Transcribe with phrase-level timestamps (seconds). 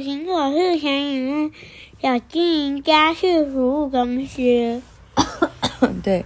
[0.00, 1.50] 苹果树小女巫
[2.00, 4.80] 小经营家事服务公司。
[6.02, 6.24] 对，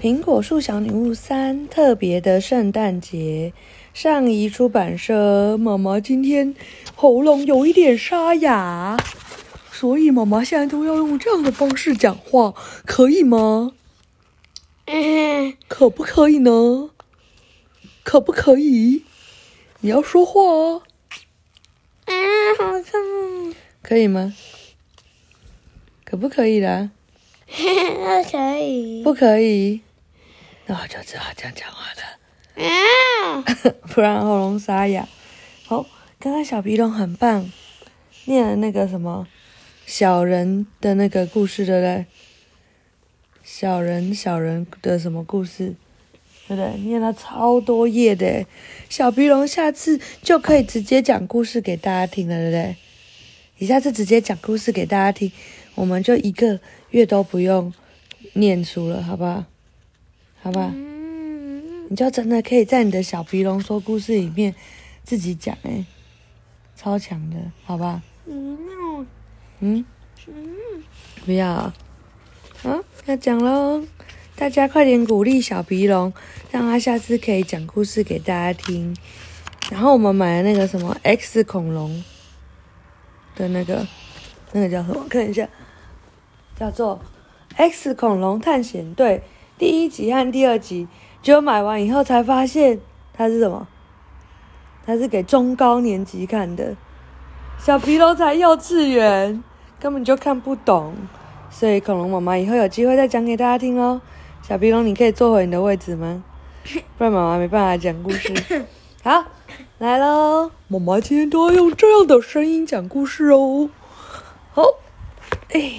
[0.00, 3.52] 苹果树小女巫三特别的圣诞节，
[3.92, 5.58] 上一出版社。
[5.58, 6.54] 妈妈今天
[6.94, 8.96] 喉咙有一点沙哑，
[9.72, 12.54] 所以妈妈现在都要用这样的方式讲话，
[12.86, 13.72] 可以吗？
[14.86, 16.90] 嗯，可不可以呢？
[18.04, 19.02] 可不可以？
[19.80, 20.93] 你要说话哦，啊，
[22.58, 23.54] 好痛！
[23.82, 24.34] 可以吗？
[26.04, 26.90] 可不可以啦？
[27.46, 27.54] 不
[28.30, 29.02] 可以。
[29.02, 29.80] 不可以，
[30.66, 32.02] 那我就只好这样讲话了。
[32.66, 33.42] 啊，
[33.92, 35.06] 不然喉咙沙哑。
[35.66, 35.84] 好，
[36.18, 37.50] 刚刚小皮龙很棒，
[38.26, 39.26] 念了那个什么
[39.86, 42.06] 小人的那个故事，对不对？
[43.42, 45.74] 小人小人的什么故事，
[46.46, 46.74] 对不对？
[46.80, 48.46] 念了超多页的耶，
[48.88, 52.76] 小皮龙下次就可以直接讲故事给大家听了，对不对？
[53.58, 55.30] 你下次直接讲故事给大家听，
[55.74, 57.72] 我们就一个月都不用
[58.34, 59.44] 念书了，好不好？
[60.42, 60.70] 好不好？
[60.74, 64.54] 嗯，你就真的可以在你的小皮龙说故事里面
[65.02, 65.84] 自己讲哎，
[66.76, 68.02] 超强的，好吧？
[68.26, 69.06] 嗯，
[69.60, 69.84] 嗯，
[70.26, 70.54] 嗯，
[71.24, 71.74] 不要啊，
[72.64, 73.82] 啊要讲喽！
[74.36, 76.12] 大家快点鼓励小皮龙，
[76.50, 78.96] 让他下次可以讲故事给大家听。
[79.70, 82.02] 然后我们买了那个什么 X 恐龙
[83.36, 83.86] 的那个，
[84.50, 85.06] 那个叫什么？
[85.08, 85.48] 看一下，
[86.58, 87.00] 叫做
[87.56, 89.22] 《X 恐龙探险队》
[89.58, 90.88] 第一集和第二集。
[91.22, 92.80] 结果买完以后才发现
[93.12, 93.68] 它是什么？
[94.84, 96.76] 它是给中高年级看的，
[97.58, 99.42] 小皮龙才幼稚园，
[99.78, 100.96] 根本就看不懂。
[101.50, 104.00] 所以恐龙妈妈以后有机会再讲给大家听喽。
[104.46, 106.22] 小皮龙，你可以坐回你的位置吗？
[106.98, 108.30] 不然妈妈没办法讲故事。
[109.02, 109.24] 好，
[109.78, 110.50] 来喽！
[110.68, 113.70] 妈妈今天都要用这样的声音讲故事哦。
[114.52, 114.62] 好，
[115.48, 115.72] 哎，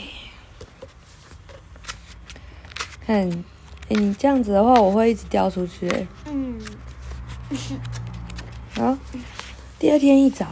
[3.05, 3.29] 看，
[3.89, 5.87] 哎，你这样子的话，我会一直掉出去。
[5.89, 6.59] 哎嗯，
[8.75, 8.97] 好，
[9.77, 10.47] 第二天一早，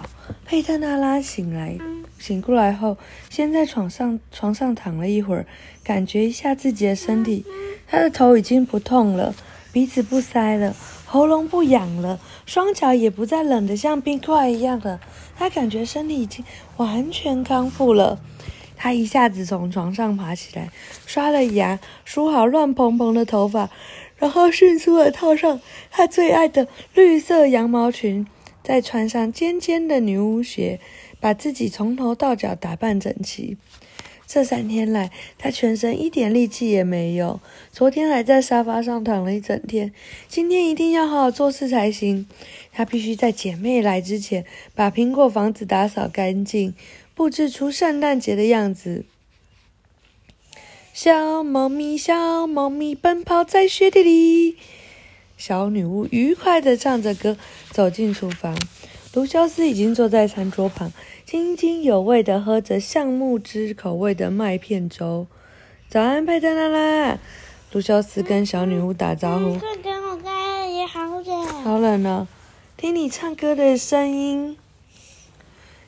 [0.46, 1.80] 佩特纳拉醒来，
[2.20, 2.96] 醒过来后，
[3.32, 5.48] 先在床上床上躺了一会儿，
[5.84, 7.44] 感觉一下自己的身体。
[7.94, 9.36] 他的头已经不痛了，
[9.72, 15.00] 鼻子不塞了，喉咙不痒了，双脚也不再冷得像冰块一样了。
[15.36, 16.44] 他感觉身体已经
[16.78, 18.20] 完全康复了。
[18.76, 20.72] 他一下子从床上爬起来，
[21.06, 23.70] 刷了牙，梳好乱蓬蓬的头发，
[24.18, 25.62] 然后迅速的套上
[25.92, 28.26] 他最爱的绿色羊毛裙，
[28.64, 30.80] 再穿上尖尖的女巫鞋，
[31.20, 33.56] 把自己从头到脚打扮整齐。
[34.34, 37.40] 这三天来，他全身一点力气也没有。
[37.72, 39.94] 昨天还在沙发上躺了一整天，
[40.28, 42.26] 今天一定要好好做事才行。
[42.72, 44.44] 他必须在姐妹来之前
[44.74, 46.74] 把苹果房子打扫干净，
[47.14, 49.06] 布置出圣诞节的样子。
[50.94, 54.58] 小猫咪，小猫咪奔跑在雪地里。
[55.38, 57.38] 小女巫愉快地唱着歌
[57.70, 58.58] 走进厨房，
[59.14, 60.92] 卢修斯已经坐在餐桌旁，
[61.26, 65.26] 津津有味地喝着橡木汁口味的麦片粥。
[65.90, 67.18] 早安，佩特拉拉！
[67.72, 69.58] 卢修斯跟小女巫打招呼。
[69.58, 71.48] 快跟我开，也好冷。
[71.64, 72.28] 好冷哦，
[72.76, 74.58] 听你唱歌的声音，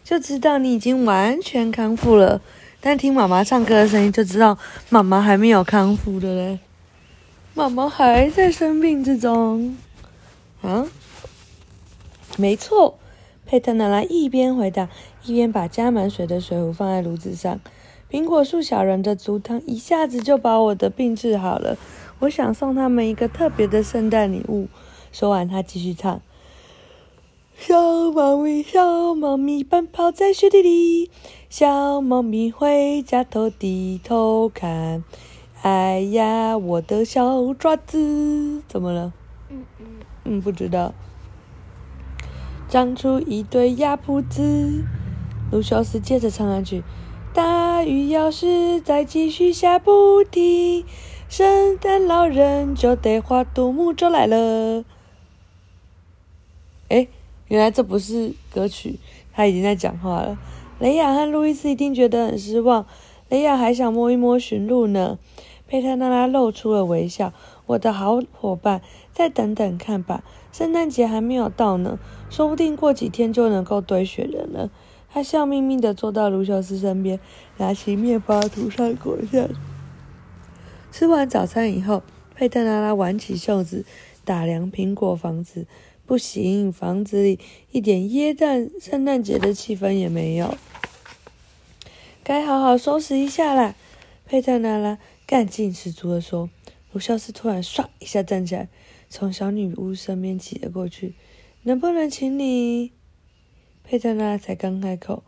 [0.03, 2.41] 就知道你已经完全康复了。
[2.79, 4.57] 但听妈妈唱歌的声音，就知道
[4.90, 6.59] 妈妈还没有康复的嘞。
[7.53, 9.78] 妈妈还在生病之中。
[10.62, 10.88] 啊，
[12.38, 12.97] 没错。
[13.45, 14.89] 佩特奶奶一边回答，
[15.23, 17.59] 一边把加满水的水壶放在炉子上。
[18.09, 21.78] 苹果树小人的竹汤一下子就把我的病治好了。
[22.19, 24.67] 我想送他们一个特别的圣诞礼物。
[25.11, 26.22] 说完，他继续唱：
[27.57, 31.09] 小猫咪，小猫咪奔跑在雪地里，
[31.50, 35.03] 小猫咪回家头低头看。
[35.61, 39.13] 哎呀，我的小爪子怎么了？
[39.50, 39.85] 嗯嗯，
[40.25, 40.94] 嗯，不知道。
[42.75, 44.83] 长出一对鸭蹼子。
[45.49, 46.83] 卢修斯接着唱下去：
[47.33, 50.83] 大雨要是再继续下不停，
[51.29, 54.83] 圣诞老人就得划独木舟来了。
[56.89, 57.07] 哎，
[57.47, 58.99] 原来这不是歌曲，
[59.31, 60.37] 他已经在讲话了。
[60.79, 62.85] 雷亚和路易斯一定觉得很失望。
[63.29, 65.17] 雷亚还想摸一摸驯鹿呢。
[65.66, 67.31] 佩特娜拉露出了微笑。
[67.67, 68.81] 我的好伙伴，
[69.11, 71.97] 再等等看吧，圣诞节还没有到呢，
[72.35, 74.70] 说不定过几天就能够堆雪人了。
[75.09, 77.17] 他笑眯眯地坐到卢修斯身边，
[77.55, 79.47] 拿起面包涂上果酱。
[80.91, 82.03] 吃完早餐以后，
[82.35, 83.85] 佩特拉拉挽起袖子，
[84.26, 85.66] 打量苹果房子，
[86.05, 87.40] 不行，房子里
[87.72, 90.58] 一点耶诞圣诞节的气氛也没有。
[92.22, 93.76] 该好好收拾一下啦！
[94.26, 96.49] 佩特拉拉干劲十足地说。
[96.91, 98.67] 卢修斯突然唰一下站起来，
[99.09, 101.14] 从小女巫身边挤了过去。
[101.67, 102.91] 能不能请你？
[103.84, 105.23] 佩特拉才刚开口，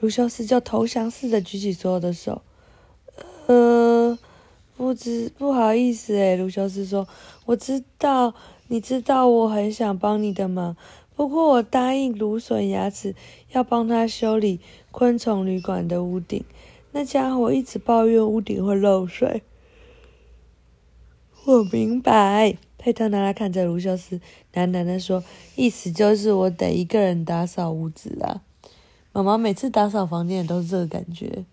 [0.00, 2.42] 卢修斯就投降似的举起所有的手。
[3.46, 4.18] 呃，
[4.76, 7.08] 不知不好意思诶，卢修斯说
[7.46, 8.34] ：“我知道，
[8.66, 10.76] 你知道我很想帮你的忙，
[11.16, 13.14] 不过我答应芦笋牙齿
[13.52, 16.44] 要帮他修理昆虫旅馆的屋顶。
[16.92, 19.42] 那家伙一直抱怨屋顶会漏水。”
[21.46, 24.20] 我明白，佩特娜拉看着卢修斯，
[24.54, 25.22] 喃喃的说
[25.56, 28.40] ：“意思就是我得一个人打扫屋子啊。
[29.12, 31.44] 妈妈每次打扫房间都是这个感觉。”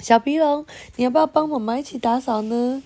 [0.00, 0.64] 小皮龙，
[0.96, 2.82] 你要不要帮妈妈一起打扫呢？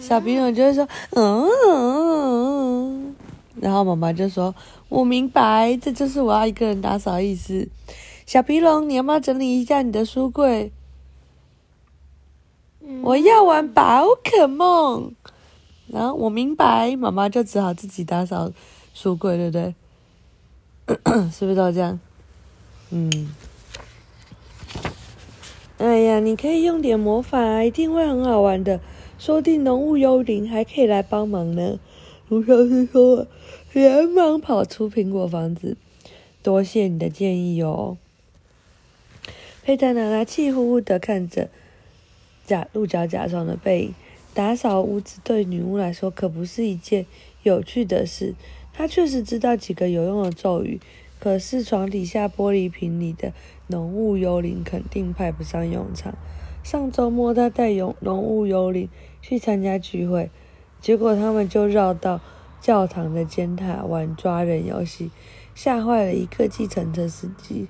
[0.00, 3.16] 小皮龙就会说：“嗯。”
[3.60, 4.54] 然后妈妈就说
[4.88, 7.68] ：“我明白，这就是我要一个人打扫意思。”
[8.24, 10.70] 小皮龙，你要不要整理一下你的书柜？
[13.02, 15.12] 我要玩宝可梦。
[15.92, 18.50] 然后我明白，妈妈就只好自己打扫
[18.94, 19.74] 书柜，对不对？
[21.30, 22.00] 是不是都这样？
[22.90, 23.30] 嗯。
[25.76, 28.80] 哎呀，你可以用点魔法，一定会很好玩的。
[29.18, 31.78] 说不定浓雾幽灵还可以来帮忙呢。
[32.28, 33.26] 卢小师说，
[33.72, 35.76] 连忙跑出苹果房子。
[36.42, 37.98] 多谢你的建议哦。
[39.62, 41.50] 佩特奶奶气呼呼的看着
[42.46, 43.94] 假鹿角甲虫的背影。
[44.34, 47.06] 打扫屋子对女巫来说可不是一件
[47.42, 48.34] 有趣的事。
[48.72, 50.80] 她确实知道几个有用的咒语。
[51.20, 53.32] 可是床底下玻璃瓶里的
[53.68, 56.12] 浓雾幽灵肯定派不上用场。
[56.64, 58.88] 上周末她带浓浓雾幽灵
[59.20, 60.30] 去参加聚会，
[60.80, 62.20] 结果他们就绕到
[62.60, 65.12] 教堂的尖塔玩抓人游戏，
[65.54, 67.68] 吓坏了一个计程车司机。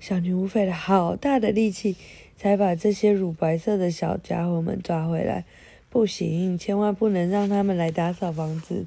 [0.00, 1.96] 小女巫费了好大的力气，
[2.36, 5.44] 才把这些乳白色的小家伙们抓回来。
[5.90, 8.86] 不行，千万不能让他们来打扫房子。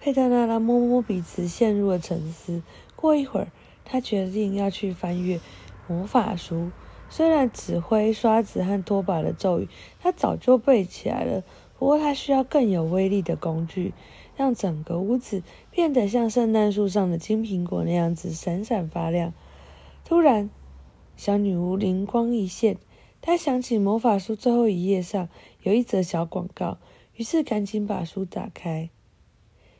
[0.00, 2.62] 佩特娜拉摸摸鼻子，陷入了沉思。
[2.96, 3.48] 过一会儿，
[3.84, 5.38] 他决定要去翻阅
[5.86, 6.70] 魔法书。
[7.08, 9.68] 虽然指挥、刷子和拖把的咒语
[10.00, 11.42] 他早就背起来了，
[11.78, 13.92] 不过他需要更有威力的工具，
[14.36, 19.32] 让整个屋子变得像圣诞树上的金苹果那样子闪闪发亮。
[20.10, 20.50] 突然，
[21.16, 22.78] 小女巫灵光一现，
[23.22, 25.28] 她想起魔法书最后一页上
[25.62, 26.78] 有一则小广告，
[27.14, 28.90] 于是赶紧把书打开。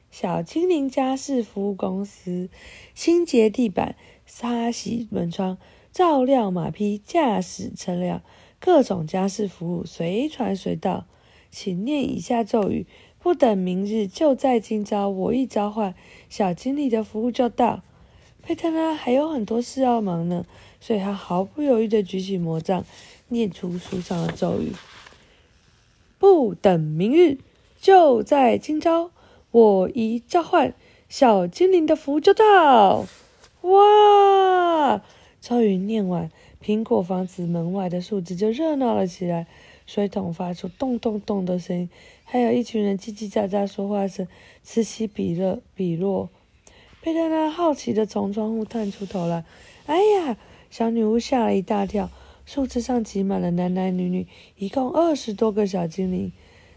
[0.08, 2.48] 小精灵家事服务公司，
[2.94, 5.58] 清洁地板、擦洗门窗、
[5.90, 8.22] 照料马匹、驾驶车辆，
[8.60, 11.06] 各种家事服务随传随到。
[11.50, 12.86] 请念以下咒语，
[13.18, 15.08] 不等明日，就在今朝。
[15.08, 15.96] 我一召唤，
[16.28, 17.82] 小精灵的服务就到。
[18.42, 20.44] 佩特拉还有很多事要忙呢，
[20.80, 22.84] 所以他毫不犹豫地举起魔杖，
[23.28, 24.72] 念出书上的咒语：
[26.18, 27.38] 不等明日，
[27.80, 29.10] 就在今朝。
[29.52, 30.74] 我一召唤，
[31.08, 33.04] 小精灵的福就到！
[33.62, 35.02] 哇！
[35.40, 36.30] 咒语念完，
[36.64, 39.48] 苹果房子门外的树枝就热闹了起来，
[39.86, 41.90] 水桶发出咚咚咚的声音，
[42.22, 44.28] 还有一群人叽叽喳喳说话声
[44.62, 45.58] 此起彼落。
[45.74, 46.28] 彼落，
[47.02, 49.44] 佩特拉好奇的从窗户探出头来，
[49.86, 50.36] 哎呀！
[50.70, 52.10] 小女巫吓了一大跳，
[52.46, 56.30] 树枝上挤满了男男女女，一共二十多个小精灵。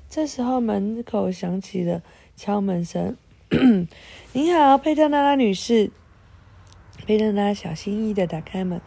[0.09, 2.01] 这时候门口响起了。
[2.35, 3.15] 敲门声，
[4.33, 5.91] 你好，佩特拉拉女士。
[7.05, 8.81] 佩特拉小心翼翼的打开门，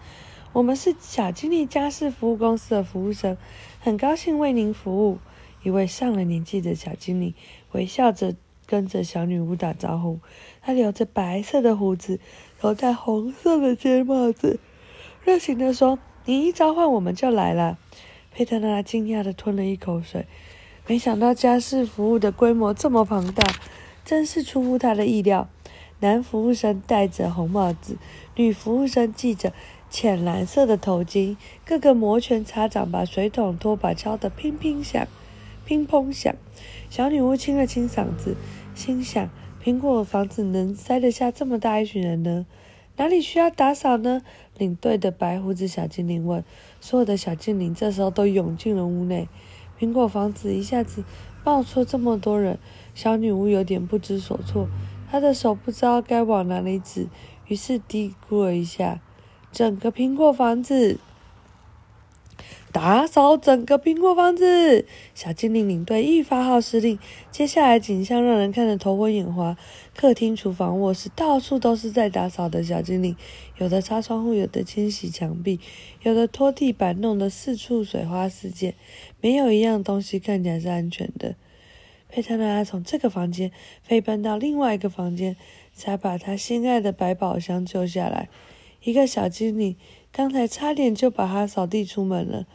[0.52, 3.36] 我们是小精灵家事服务公司的服务生，
[3.78, 5.18] 很高兴为您服务。
[5.62, 7.34] 一位上了年纪的小精灵
[7.70, 8.34] 微笑着
[8.66, 10.18] 跟着小女巫打招呼，
[10.60, 12.18] 她留着白色的胡子，
[12.58, 14.58] 头戴红色的尖帽子，
[15.24, 17.78] 热情地说：“您一召唤，我们就来了。”
[18.34, 20.26] 佩特娜拉惊讶地吞了一口水。
[20.86, 23.42] 没想到家事服务的规模这么庞大，
[24.04, 25.48] 真是出乎他的意料。
[26.00, 27.96] 男服务生戴着红帽子，
[28.36, 29.52] 女服务生系着
[29.88, 35.08] 浅蓝色的头巾，个个摩拳擦掌，把水桶拖把敲得乒乒响、
[35.66, 36.34] 乒乓响。
[36.88, 38.36] 小女巫清了清嗓子，
[38.74, 39.28] 心想：
[39.62, 42.46] 苹果房子能塞得下这么大一群人呢？
[42.96, 44.22] 哪里需要打扫呢？
[44.56, 46.42] 领队的白胡子小精灵问。
[46.80, 49.28] 所有的小精灵这时候都涌进了屋内。
[49.78, 51.04] 苹果房子一下子
[51.44, 52.58] 冒出这么多人，
[52.94, 54.68] 小女巫有点不知所措，
[55.10, 57.08] 她的手不知道该往哪里指，
[57.48, 59.00] 于是嘀咕了一下
[59.52, 60.98] ：“整个苹果房子
[62.76, 64.84] 打扫整个苹果房子！
[65.14, 66.98] 小精灵领队一发号施令，
[67.30, 69.56] 接下来景象让人看得头昏眼花。
[69.94, 73.16] 客厅、厨房、卧室，到处都是在打扫的小精灵，
[73.56, 75.58] 有的擦窗户，有的清洗墙壁，
[76.02, 78.74] 有的拖地板，弄得四处水花四溅，
[79.22, 81.34] 没有一样东西看起来是安全的。
[82.10, 83.50] 佩特拉从这个房间
[83.82, 85.34] 飞奔到另外一个房间，
[85.72, 88.28] 才把他心爱的百宝箱救下来。
[88.82, 89.74] 一个小精灵
[90.12, 92.46] 刚才差点就把他扫地出门了。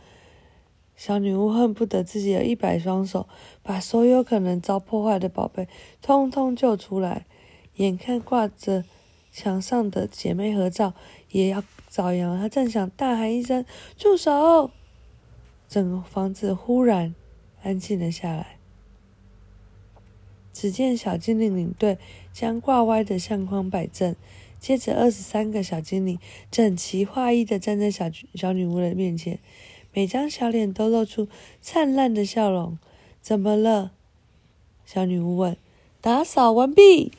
[1.03, 3.27] 小女巫恨不得自己有一百双手，
[3.63, 5.67] 把所有可能遭破坏的宝贝
[6.00, 7.25] 通通救出来。
[7.77, 8.84] 眼看挂着
[9.31, 10.93] 墙上的姐妹合照
[11.31, 13.65] 也要遭殃，她正想大喊一声
[13.98, 14.70] “住手”，
[15.67, 17.15] 整个房子忽然
[17.63, 18.60] 安静了下来。
[20.53, 21.98] 只见小精灵领队
[22.31, 24.15] 将挂歪的相框摆正，
[24.60, 26.20] 接着二十三个小精灵
[26.51, 29.39] 整齐划一的站在小小女巫的面前。
[29.93, 31.27] 每张小脸都露出
[31.60, 32.77] 灿烂的笑容。
[33.21, 33.91] 怎么了？
[34.86, 35.57] 小女巫问。
[36.00, 37.12] 打扫完毕。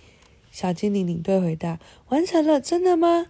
[0.51, 1.79] 小精灵领队回答。
[2.09, 3.27] 完成了，真的吗？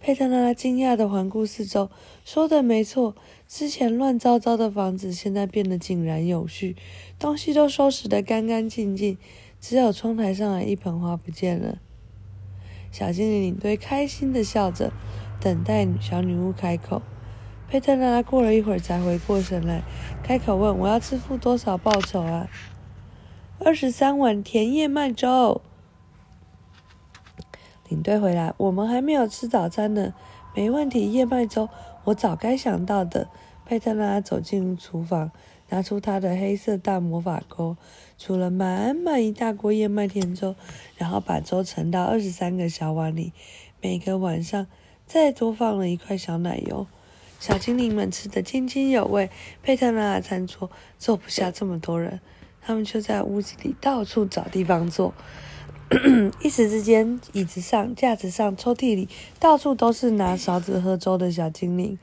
[0.00, 1.90] 佩特拉拉惊讶的环顾四周。
[2.24, 3.14] 说的没错，
[3.46, 6.74] 之前乱糟糟的房子现在变得井然有序，
[7.18, 9.18] 东西都收拾得干干净净，
[9.60, 11.78] 只有窗台上的一盆花不见了。
[12.90, 14.90] 小精灵领队开心的笑着，
[15.38, 17.02] 等待小女巫开口。
[17.70, 19.82] 佩特拉拉过了一会儿才回过神来，
[20.24, 22.48] 开口问：“我要支付多少报酬啊
[23.64, 25.60] ？”“二十三碗甜燕麦粥。”
[27.88, 30.12] 领队回来：“我们还没有吃早餐呢。
[30.52, 31.68] ”“没问题，燕麦粥，
[32.02, 33.28] 我早该想到的。”
[33.64, 35.30] 佩特拉走进厨房，
[35.68, 37.76] 拿出她的黑色大魔法锅，
[38.18, 40.56] 煮了满满一大锅燕麦甜粥，
[40.96, 43.32] 然后把粥盛到二十三个小碗里，
[43.80, 44.66] 每个碗上
[45.06, 46.88] 再多放了一块小奶油。
[47.40, 49.30] 小精灵们吃得津津有味。
[49.62, 52.20] 佩特拉的餐桌坐不下这么多人，
[52.60, 55.14] 他们就在屋子里到处找地方坐。
[56.44, 59.08] 一时之间，椅子上、架子上、抽屉里，
[59.40, 61.98] 到处都是拿勺子喝粥的小精灵。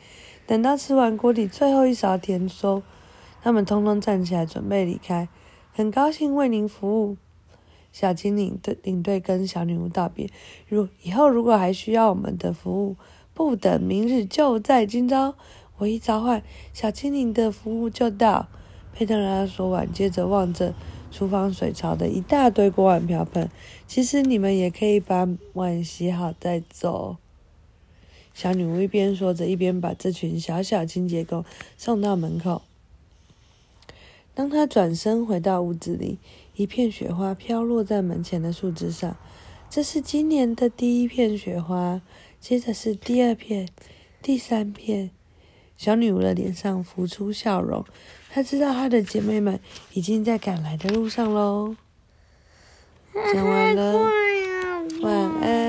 [0.48, 2.82] 等到吃完锅里最后一勺甜粥，
[3.44, 5.29] 他们通通站起来准备离开。
[5.72, 7.15] 很高兴为您服务，
[7.94, 10.29] 小精灵的领队跟小女巫道别。
[10.67, 12.96] 如以后如果还需要我们的服务，
[13.38, 15.36] 不等明日，就在今朝。
[15.77, 16.41] 我一召唤，
[16.74, 18.48] 小精灵的服务就到。
[18.91, 20.74] 佩特拉说完，接着望着
[21.12, 23.48] 厨房水槽的一大堆锅碗瓢盆。
[23.86, 27.17] 其实你们也可以把碗洗好再走。
[28.34, 31.46] 小女巫一边说着，一边把这群小小清洁工
[31.77, 32.63] 送到门口。
[34.34, 36.17] 当她转身回到屋子里，
[36.56, 39.15] 一片雪花飘落在门前的树枝上。
[39.70, 42.01] 这是今年的第一片雪花。
[42.39, 43.67] 接着是第二片，
[44.22, 45.12] 第三片，
[45.77, 47.86] 小女巫的脸上浮出笑容。
[48.29, 49.60] 她知道她的姐妹们
[49.94, 51.75] 已经在赶来的路上喽。
[53.34, 54.10] 讲完了，
[55.01, 55.66] 晚安。